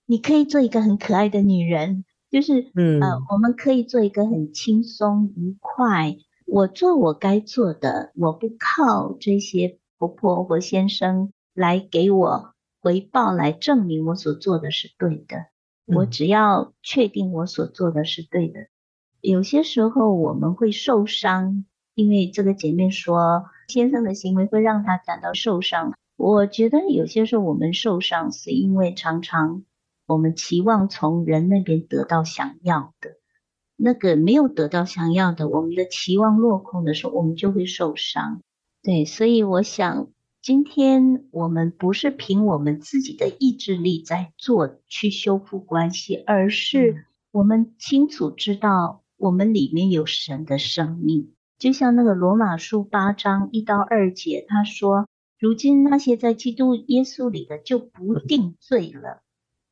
[0.08, 6.18] 你可以做一个很可爱的女人，就是嗯呃，我们可以做一个很轻松愉快。
[6.48, 15.46] 我做我该做的，我不靠这些婆婆或先生来给我回报，来证明我所做的是对的。
[15.86, 18.62] 我只要确定我所做的是对的。
[19.22, 21.66] 有些时候我们会受伤。
[21.96, 25.94] 因为这个姐妹说，先生的行为会让她感到受伤。
[26.16, 29.64] 我觉得有些时候我们受伤，是因为常常
[30.06, 33.18] 我们期望从人那边得到想要的，
[33.76, 38.42] 那个没有得到想要的，我们的期望落空的时候，我们就会受伤。
[38.84, 40.10] 对，所以我想，
[40.42, 51.34] 今天我们不是凭我们自己的意志力在做去修复关系，而是我们清楚知道我们里面有神的生命。
[51.62, 59.22] 就像那个罗马书八章一到二节，他说：“如今那些在基督耶稣里的就不定罪了。”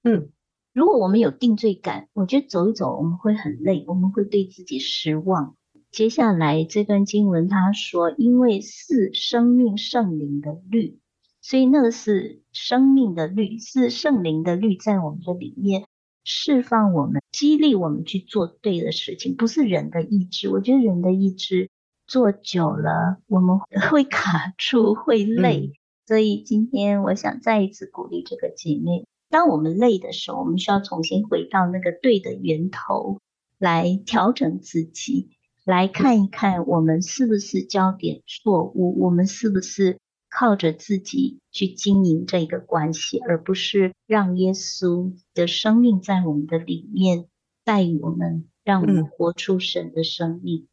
[0.05, 0.29] 嗯，
[0.71, 5.55] 如果我们有定罪感，我觉得走一走我们会很累，我们会对自己失望。
[5.89, 10.99] 接下来这段经文他说：“因为是生命圣灵的律，
[11.41, 15.85] 所以那个是生命的律，是圣灵的律在我们的里面
[16.23, 20.49] 释放我们，激励我们去做对的事情，不是人的意志。
[20.49, 21.71] 我觉得人的意志。”
[22.09, 25.67] 做久了，我们会卡住，会累。
[25.67, 25.77] 嗯。
[26.07, 33.19] 所以今天我想再一次鼓励这个姐妹：当我们累的时候，我们需要重新回到那个对的源头，
[33.59, 35.29] 来调整自己，
[35.63, 39.99] 来看一看我们是不是焦点错误，我们是不是
[40.31, 47.25] 靠着自己去经营这个关系，而不是让耶稣的生命在我们的里面
[47.63, 50.67] 带领我们，让我们活出神的生命。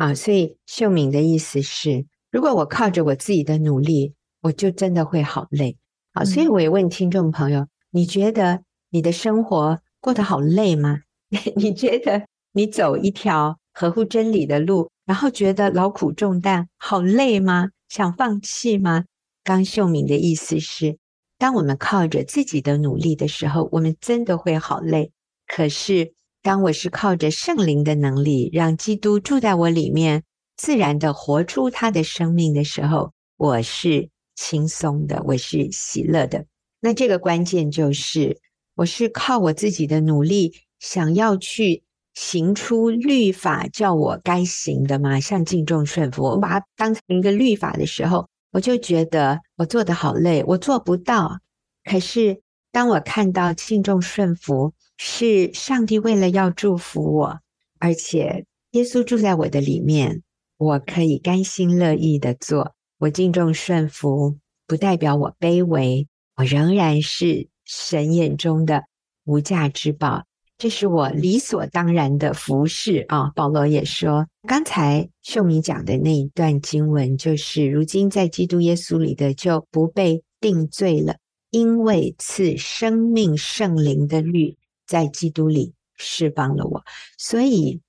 [0.00, 5.76] 啊，所以秀敏的意思是，如果我靠着我自己的努力，我就真的会好累。
[6.14, 11.00] 啊，所以我也问听众朋友，你觉得你的生活过得好累吗？
[11.54, 17.68] 你觉得你走一条合乎真理的路，然后觉得劳苦重担，好累吗？
[17.90, 19.04] 想放弃吗？
[19.44, 20.96] 刚秀敏的意思是，
[21.36, 25.12] 当我们靠着自己的努力的时候，我们真的会好累。
[25.46, 26.14] 可是。
[26.42, 30.22] 当我是靠着圣灵的能力，让基督住在我里面，
[30.56, 36.46] 自然的活出他的生命的时候，我是轻松的，我是喜乐的。
[36.80, 38.38] 那这个关键就是，
[38.74, 41.82] 我是靠我自己的努力，想要去
[42.14, 45.20] 行出律法叫我该行的吗？
[45.20, 51.38] 像敬重顺服，我把它当成一个律法的时候，我就觉得我做得好累，我做不到。
[51.84, 52.40] 可是
[52.72, 54.72] 当我看到敬重顺服，
[55.02, 57.40] 是上帝为了要祝福我，
[57.78, 60.22] 而且耶稣住在我的里面，
[60.58, 62.74] 我可以甘心乐意的做。
[62.98, 64.36] 我敬重顺服，
[64.66, 68.84] 不代表我卑微，我仍然是神眼中的
[69.24, 70.24] 无价之宝。
[70.58, 73.32] 这是我理所当然的服侍啊。
[73.34, 81.16] 保罗也说，刚才秀敏讲的那一段经文，就是如今在基督耶稣里的就不被定罪了，
[81.50, 84.58] 因为赐生命圣灵的律。
[84.90, 86.82] 在基督里释放了我，
[87.16, 87.80] 所以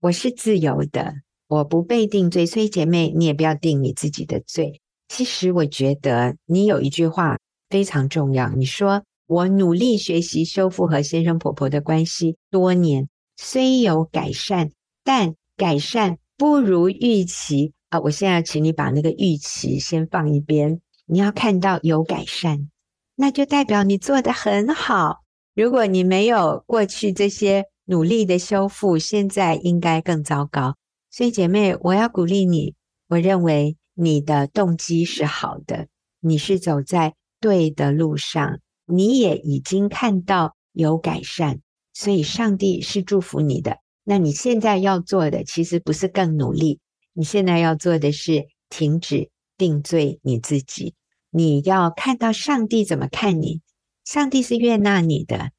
[0.00, 1.14] 我是自由的，
[1.46, 2.44] 我不被定罪。
[2.44, 4.80] 所以姐妹，你也不要定你自己的罪。
[5.06, 7.38] 其实我觉得你有一句话
[7.70, 14.72] 非常重要，你说我努力学习修复和先生婆婆的关系多年，虽有改善，
[15.04, 18.00] 但改善不如预期啊！
[18.00, 22.68] 我现在请你把那个预期先放一边，你要看到有改善，
[23.14, 25.22] 那就代表你做得很好。
[25.58, 30.76] 如果你没有过去这些努力的修复，现在应该更糟糕。
[31.10, 32.76] 所以姐妹，我要鼓励你。
[33.08, 35.88] 我认为你的动机是好的，
[36.20, 41.58] 你是走在对的路上，你也已经看到有改善，
[41.92, 43.78] 所以上帝是祝福你的。
[44.04, 46.78] 那你现在要做的，其实不是更努力，
[47.14, 50.94] 你现在要做的是停止定罪你自己。
[51.32, 53.60] 你要看到上帝怎么看你。
[54.08, 55.50] 上帝是悦纳你的，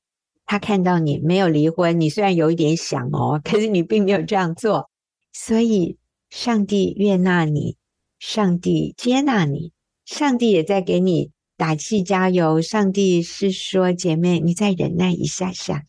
[0.47, 4.89] 他看到你没有离婚，你虽然有一点想哦，可是你并没有这样做，
[5.31, 5.97] 所以
[6.31, 7.77] 上帝悦纳你，
[8.17, 9.71] 上帝接纳你，
[10.03, 12.59] 上帝也在给你打气加油。
[12.59, 15.83] 上帝是说，姐妹，你再忍耐一下下，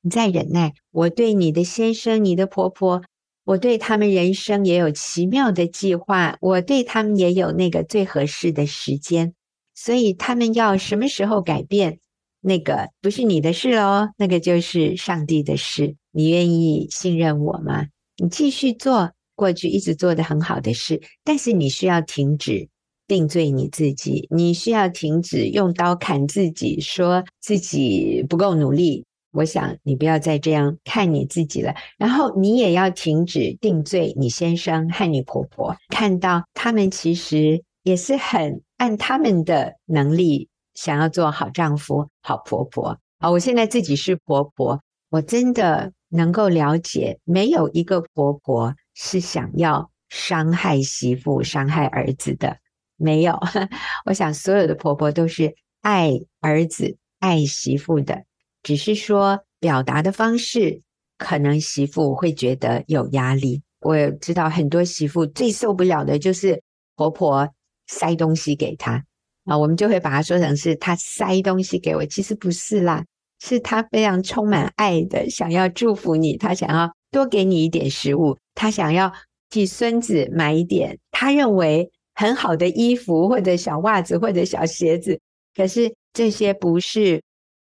[0.00, 0.72] 你再忍耐。
[0.90, 3.02] 我对你的先生、你的婆婆，
[3.44, 9.34] 我对他们人生也有奇妙的计划，我对他们也有那个最合适的时间。
[9.80, 12.00] 所以他们要什么时候改变，
[12.40, 15.94] 那个不是你的事哦，那个就是上帝的事。
[16.10, 17.86] 你愿意信任我吗？
[18.16, 22.68] 你继续做过去一直做得很好的事，但是你需要停止
[23.06, 29.04] 定罪你自己，你需要停止用刀砍自己，说自己不够努力。
[29.30, 42.98] 我想你不要再这样看你自己了，然后你也要停止定罪你先生和你婆婆，看到他们其实也是很按他们的能力想要做好丈夫、好婆婆。
[43.20, 52.56] 好，我现在自己是婆婆，我真的能够了解，没有一个婆婆是想要伤害媳妇、伤害儿子的，
[52.96, 53.38] 没有。
[54.06, 58.24] 我想所有的婆婆都是爱儿子、爱媳妇的。
[58.62, 60.82] 只是说表达的方式，
[61.16, 63.62] 可能媳妇会觉得有压力。
[63.80, 66.62] 我知道很多媳妇最受不了的就是
[66.96, 67.48] 婆婆
[67.88, 69.04] 塞东西给他
[69.44, 73.04] 啊，我们就会把它说成是他塞东西给我，其实不是啦，
[73.40, 79.12] 是他非常充满爱的，想要祝福你，他想要多给你一点食物，他想要
[79.50, 85.18] 替孙子买一点他认为很好的衣服或者小袜子或者小鞋子，
[85.54, 87.20] 可是这些不是。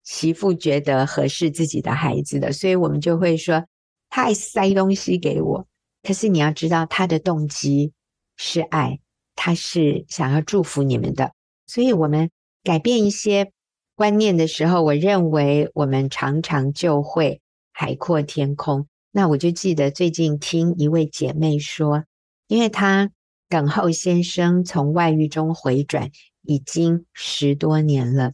[0.06, 3.64] 媳妇觉得合适自己的孩子的，所以我们就会说，
[4.10, 5.66] 他还塞东西给我。
[6.02, 7.90] 可是你要知道，他的动机
[8.36, 9.00] 是爱，
[9.34, 11.32] 他是想要祝福你们的。
[11.66, 12.30] 所以，我们
[12.62, 13.50] 改变一些
[13.94, 17.40] 观念的时候，我认为我们常常就会
[17.72, 18.86] 海阔天空。
[19.10, 22.04] 那我就记得最近听一位姐妹说，
[22.48, 23.10] 因为她
[23.48, 26.10] 等候先生从外遇中回转
[26.42, 28.32] 已经十多年了。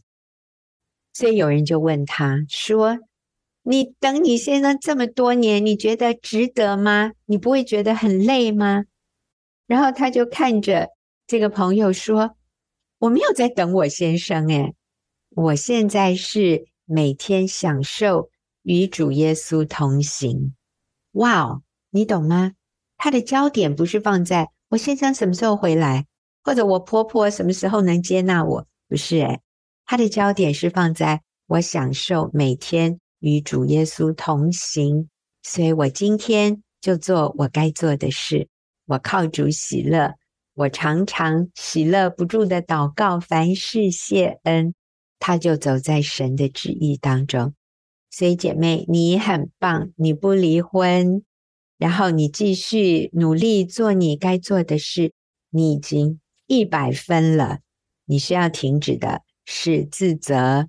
[1.13, 2.97] 所以有人就问他说
[3.63, 7.11] ：“你等你先生这么多年，你觉得值得吗？
[7.25, 8.85] 你不会觉得很累吗？”
[9.71, 10.89] 然后他就看着
[11.25, 12.35] 这个朋友说
[12.99, 14.75] ：“我没有在等我先生，诶，
[15.29, 18.29] 我现在是每天享受
[18.63, 20.53] 与主耶稣同行。
[21.13, 22.51] 哇哦，你懂吗？
[22.97, 26.05] 他的焦点不是放在我先生什么时候回来，
[26.43, 29.39] 或者我婆婆什么时候能接纳我，不是诶。”
[29.87, 35.07] 他的焦点是放在我享受每天与主耶稣同行，
[35.43, 38.49] 所以我今天就做我该做的事。
[38.91, 40.15] 我靠主喜乐，
[40.53, 44.73] 我常常喜乐不住的祷告，凡事谢恩，
[45.17, 47.53] 他就走在神的旨意当中。
[48.09, 51.23] 所以姐妹，你很棒，你不离婚，
[51.77, 55.13] 然后你继续努力做你该做的事，
[55.49, 57.59] 你已经一百分了，
[58.03, 59.21] 你是要停止的。
[59.45, 60.67] 是自责，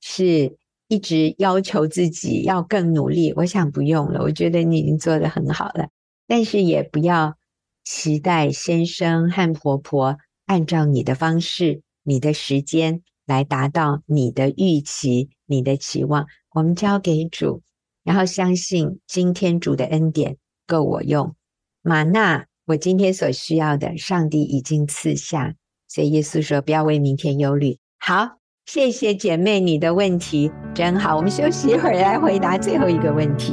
[0.00, 0.56] 是
[0.88, 3.32] 一直要求自己要更努力。
[3.36, 5.88] 我想不用了，我觉得你已经做得很好了。
[6.26, 7.36] 但是也不要
[7.84, 10.16] 期待先生和婆婆
[10.46, 16.26] 按照你的方式、你的时间来达到你的预期、你的期望。
[16.52, 17.62] 我们交给主，
[18.02, 21.34] 然后相信今天主的恩典够我用。
[21.82, 25.54] 吗哪，我今天所需要的，上帝已经赐下。
[25.86, 31.16] 所以耶稣说：“不要为明天忧虑。”好，谢谢姐妹，你的问题真好。
[31.16, 33.52] 我们休息一会儿，来回答最后一个问题。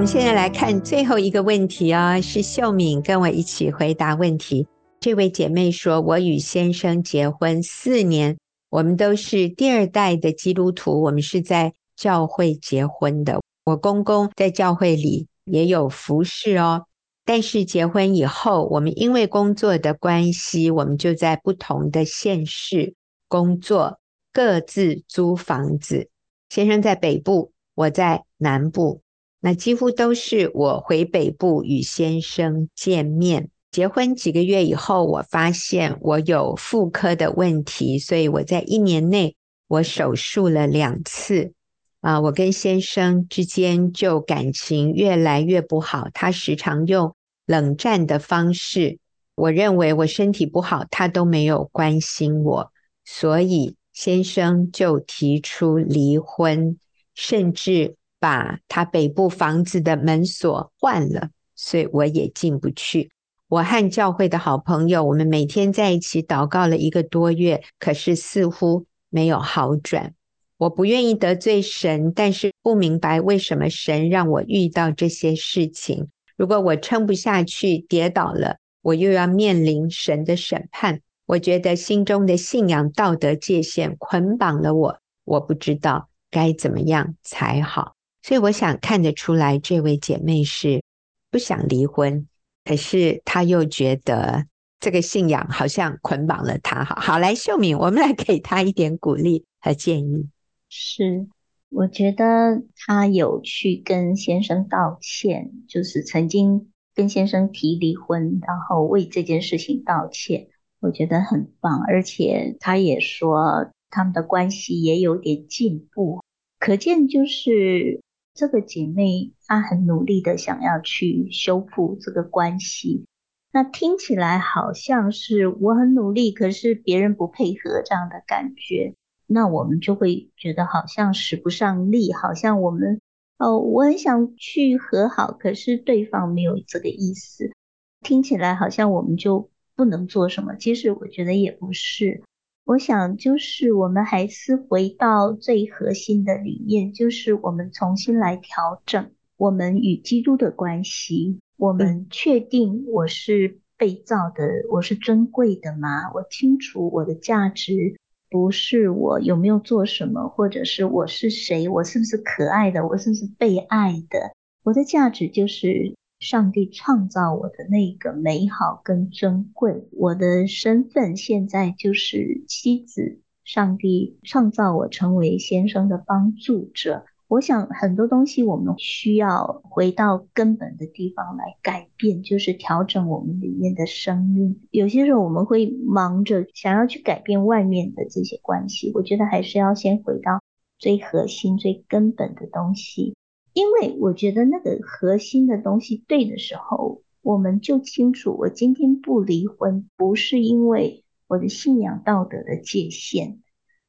[0.00, 4.66] 我们现在来看最后一个问题哦，是秀敏跟我一起回答问题。
[4.98, 8.38] 这位姐妹说：“我与先生结婚四年。”
[8.70, 13.42] 我们都是第二代的基督徒，我们是在教会结婚的。
[13.66, 16.86] 我公公在教会里也有服侍哦，
[17.26, 22.94] 但是结婚以后，我们因为工作的关系，我们就在不同的县市
[23.28, 23.98] 工作，
[24.32, 26.08] 各自租房子。
[26.48, 29.02] 先生在北部，我在南部，
[29.40, 33.48] 那几乎都是我回北部与先生见面。
[33.70, 39.36] 结婚几个月以后，我发现我有妇科的问题，所以我在一年内
[39.68, 41.52] 我手术了两次。
[42.00, 47.14] 啊，我跟先生之间就感情越来越不好，他时常用
[47.44, 48.98] 冷战的方式。
[49.34, 52.72] 我认为我身体不好，他都没有关心我，
[53.04, 56.78] 所以先生就提出离婚，
[57.14, 63.10] 甚至把他北部房子的门锁换了，所以我也进不去。
[63.48, 70.14] 我和教会的好朋友，我们每天在一起祷告了一个多月，可是似乎没有好转。
[70.58, 76.08] 我不愿意得罪神，但是不明白为什么神让我遇到这些事情。
[76.36, 81.00] 如果我撑不下去，跌倒了，我又要面临神的审判。
[81.26, 87.94] 我觉得心中的信仰道德界限捆绑了我，我不知道该怎么样才好。
[88.22, 90.82] 所以我想看得出来，这位姐妹是
[91.30, 92.28] 不想离婚，
[92.64, 94.44] 可是她又觉得
[94.78, 96.84] 这个信仰好像捆绑了她。
[96.84, 100.28] 好，好，来秀敏，我们来给她一点鼓励和建议。
[100.68, 101.28] 是，
[101.70, 110.48] 我觉得她有去跟先生道歉，就是曾经跟先生提离婚，然后为这件事情道歉，
[110.80, 111.80] 我觉得很棒。
[111.88, 116.22] 而且她也说他们的关系也有点进步，
[116.58, 118.02] 可见就是。
[118.40, 123.04] 这个姐妹她很努力的想要去修复这个关系，
[123.52, 128.94] 那听起来好像是我很努力，可是别人不配合这样的感觉，
[129.26, 133.02] 那我们就会觉得好像使不上力，好像我们
[133.36, 137.52] 哦，我很想去和好，可是对方没有这个意思，
[138.00, 140.54] 听起来好像我们就不能做什么。
[140.54, 142.22] 其实我觉得也不是。
[142.64, 151.40] 我想，就是我们还是回到最核心的理念，就是我们重新来调整我们与基督的关系。
[151.56, 156.12] 我们确定我是被造的，我是珍贵的吗？
[156.14, 157.96] 我清楚我的价值
[158.30, 164.32] 不是我有没有做什么，或者是我是谁，我是不是可爱的，我是不是被爱的？
[164.62, 165.96] 我的价值就是。
[166.20, 173.20] 上帝创造我的那个美好跟珍贵，我的身份现在就是妻子。
[173.42, 177.06] 上帝创造我成为先生的帮助者。
[177.26, 184.60] 我想很多东西我们需要回到根本的地方来改变，就是调整我们里面的声音。
[184.70, 190.42] 有些时候我们会忙着想要去改变外面的这些关系，我觉得还是要先回到
[190.78, 193.14] 最核心、最根本的东西。
[193.60, 203.40] 因为我觉得那个核心的东西对的时候，我们就清楚，我今天不离婚，不是因为我的信仰道德的界限，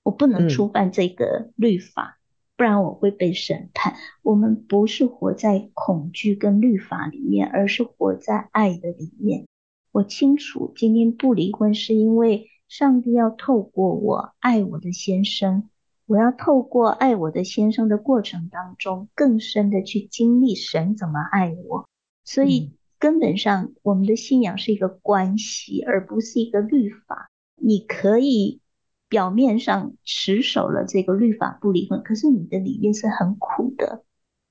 [0.04, 2.20] 我不能触犯这个律法，
[2.58, 3.96] 不然我会被审判。
[4.24, 9.48] 我们不是活在恐惧跟律法里面，而是活在爱的里面。
[9.94, 15.70] 我清楚，今天不离婚是因为上帝要透过我爱我的先生。
[16.12, 21.88] 我要透过爱我的先生的过程当中，更深的去经历神怎么爱我。
[22.26, 27.30] 所以根本上，我们的信仰是一个关系，而不是一个律法。
[27.56, 28.60] 你可以
[29.08, 34.04] 表面上持守了这个律法不离婚，可是你的里面是很苦的，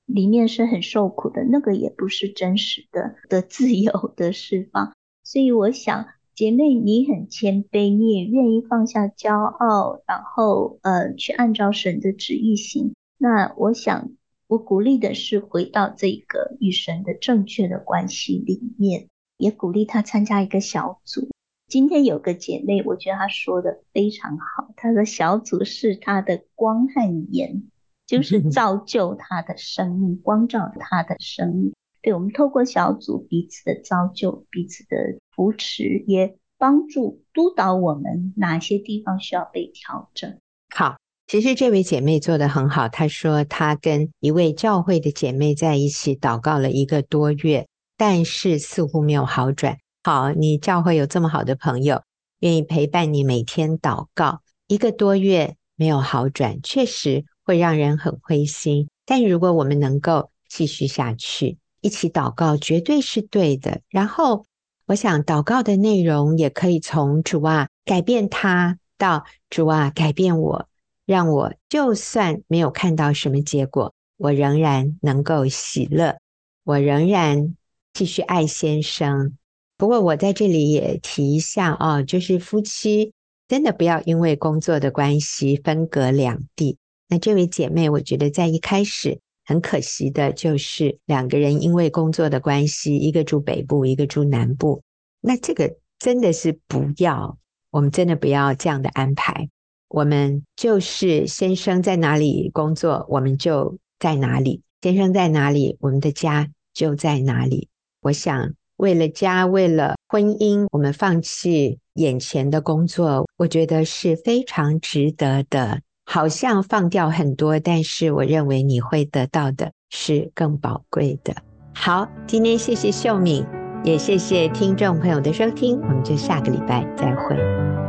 [0.07, 4.95] 里面是很受苦的，那个也不是真实的的自由的释放。
[5.23, 6.07] 所以我想。
[6.41, 12.95] 姐妹，你很谦卑，你也愿意放下骄傲，然后呃，去按照神的旨意行。
[13.19, 14.09] 那我想，
[14.47, 21.29] 我鼓励的是回到这个与神的正确的关系里面，也鼓励她参加一个小组。
[21.67, 27.69] 今天有个姐妹，我觉得她说的非常好，她的小组是她的光和盐，
[28.07, 31.73] 就是造就她的生命，光照她的生命。
[32.01, 34.97] 对，我们透过小组彼此的造就，彼此的
[35.35, 40.39] 扶持，也帮助督导我们哪些地方需要被调整。
[40.73, 40.97] 好，
[41.27, 42.89] 其实这位姐妹做得很好。
[42.89, 49.77] 她说她跟一位教会的姐妹在一起祷告了一个多月，但是似乎没有好转。
[50.03, 52.01] 好，你教会有这么好的朋友，
[52.39, 58.87] 愿意陪伴你每天祷告一个多月没有好转，确实会让人很灰心。
[59.05, 63.81] 但如果我们能够继续下去，一起祷告绝对是对的。
[63.89, 64.45] 然后，
[64.85, 70.67] 我想祷告的内容也可以从主啊改变他，到主啊改变我，
[71.05, 76.17] 让我就算没有看到什么结果，我仍然能够喜乐，
[76.63, 77.55] 我仍然
[77.93, 79.37] 继续爱先生。
[79.77, 83.13] 不过我在这里也提一下哦，就是夫妻
[83.47, 86.77] 真的不要因为工作的关系分隔两地。
[87.07, 89.19] 那这位姐妹，我觉得在一开始。
[89.51, 94.81] 很可惜的就是两个人因为工作的关系，一个住北部，一个住南部。
[95.19, 97.37] 那这个真的是不要，
[97.69, 99.49] 我们真的不要这样的安排。
[99.89, 107.67] 我们就是先生在哪里工作，我们就在哪里；先生在哪里，我们的家就在哪里。
[107.99, 115.81] 我想，为了家，为了婚姻，我们放弃眼前的工作，我觉得是非常值得的。
[116.13, 121.33] 好像放掉很多，但是我认为你会得到的是更宝贵的。
[121.73, 123.45] 好，今天谢谢秀敏，
[123.85, 127.80] 也谢谢听众朋友的收听，我们就下个礼拜再会。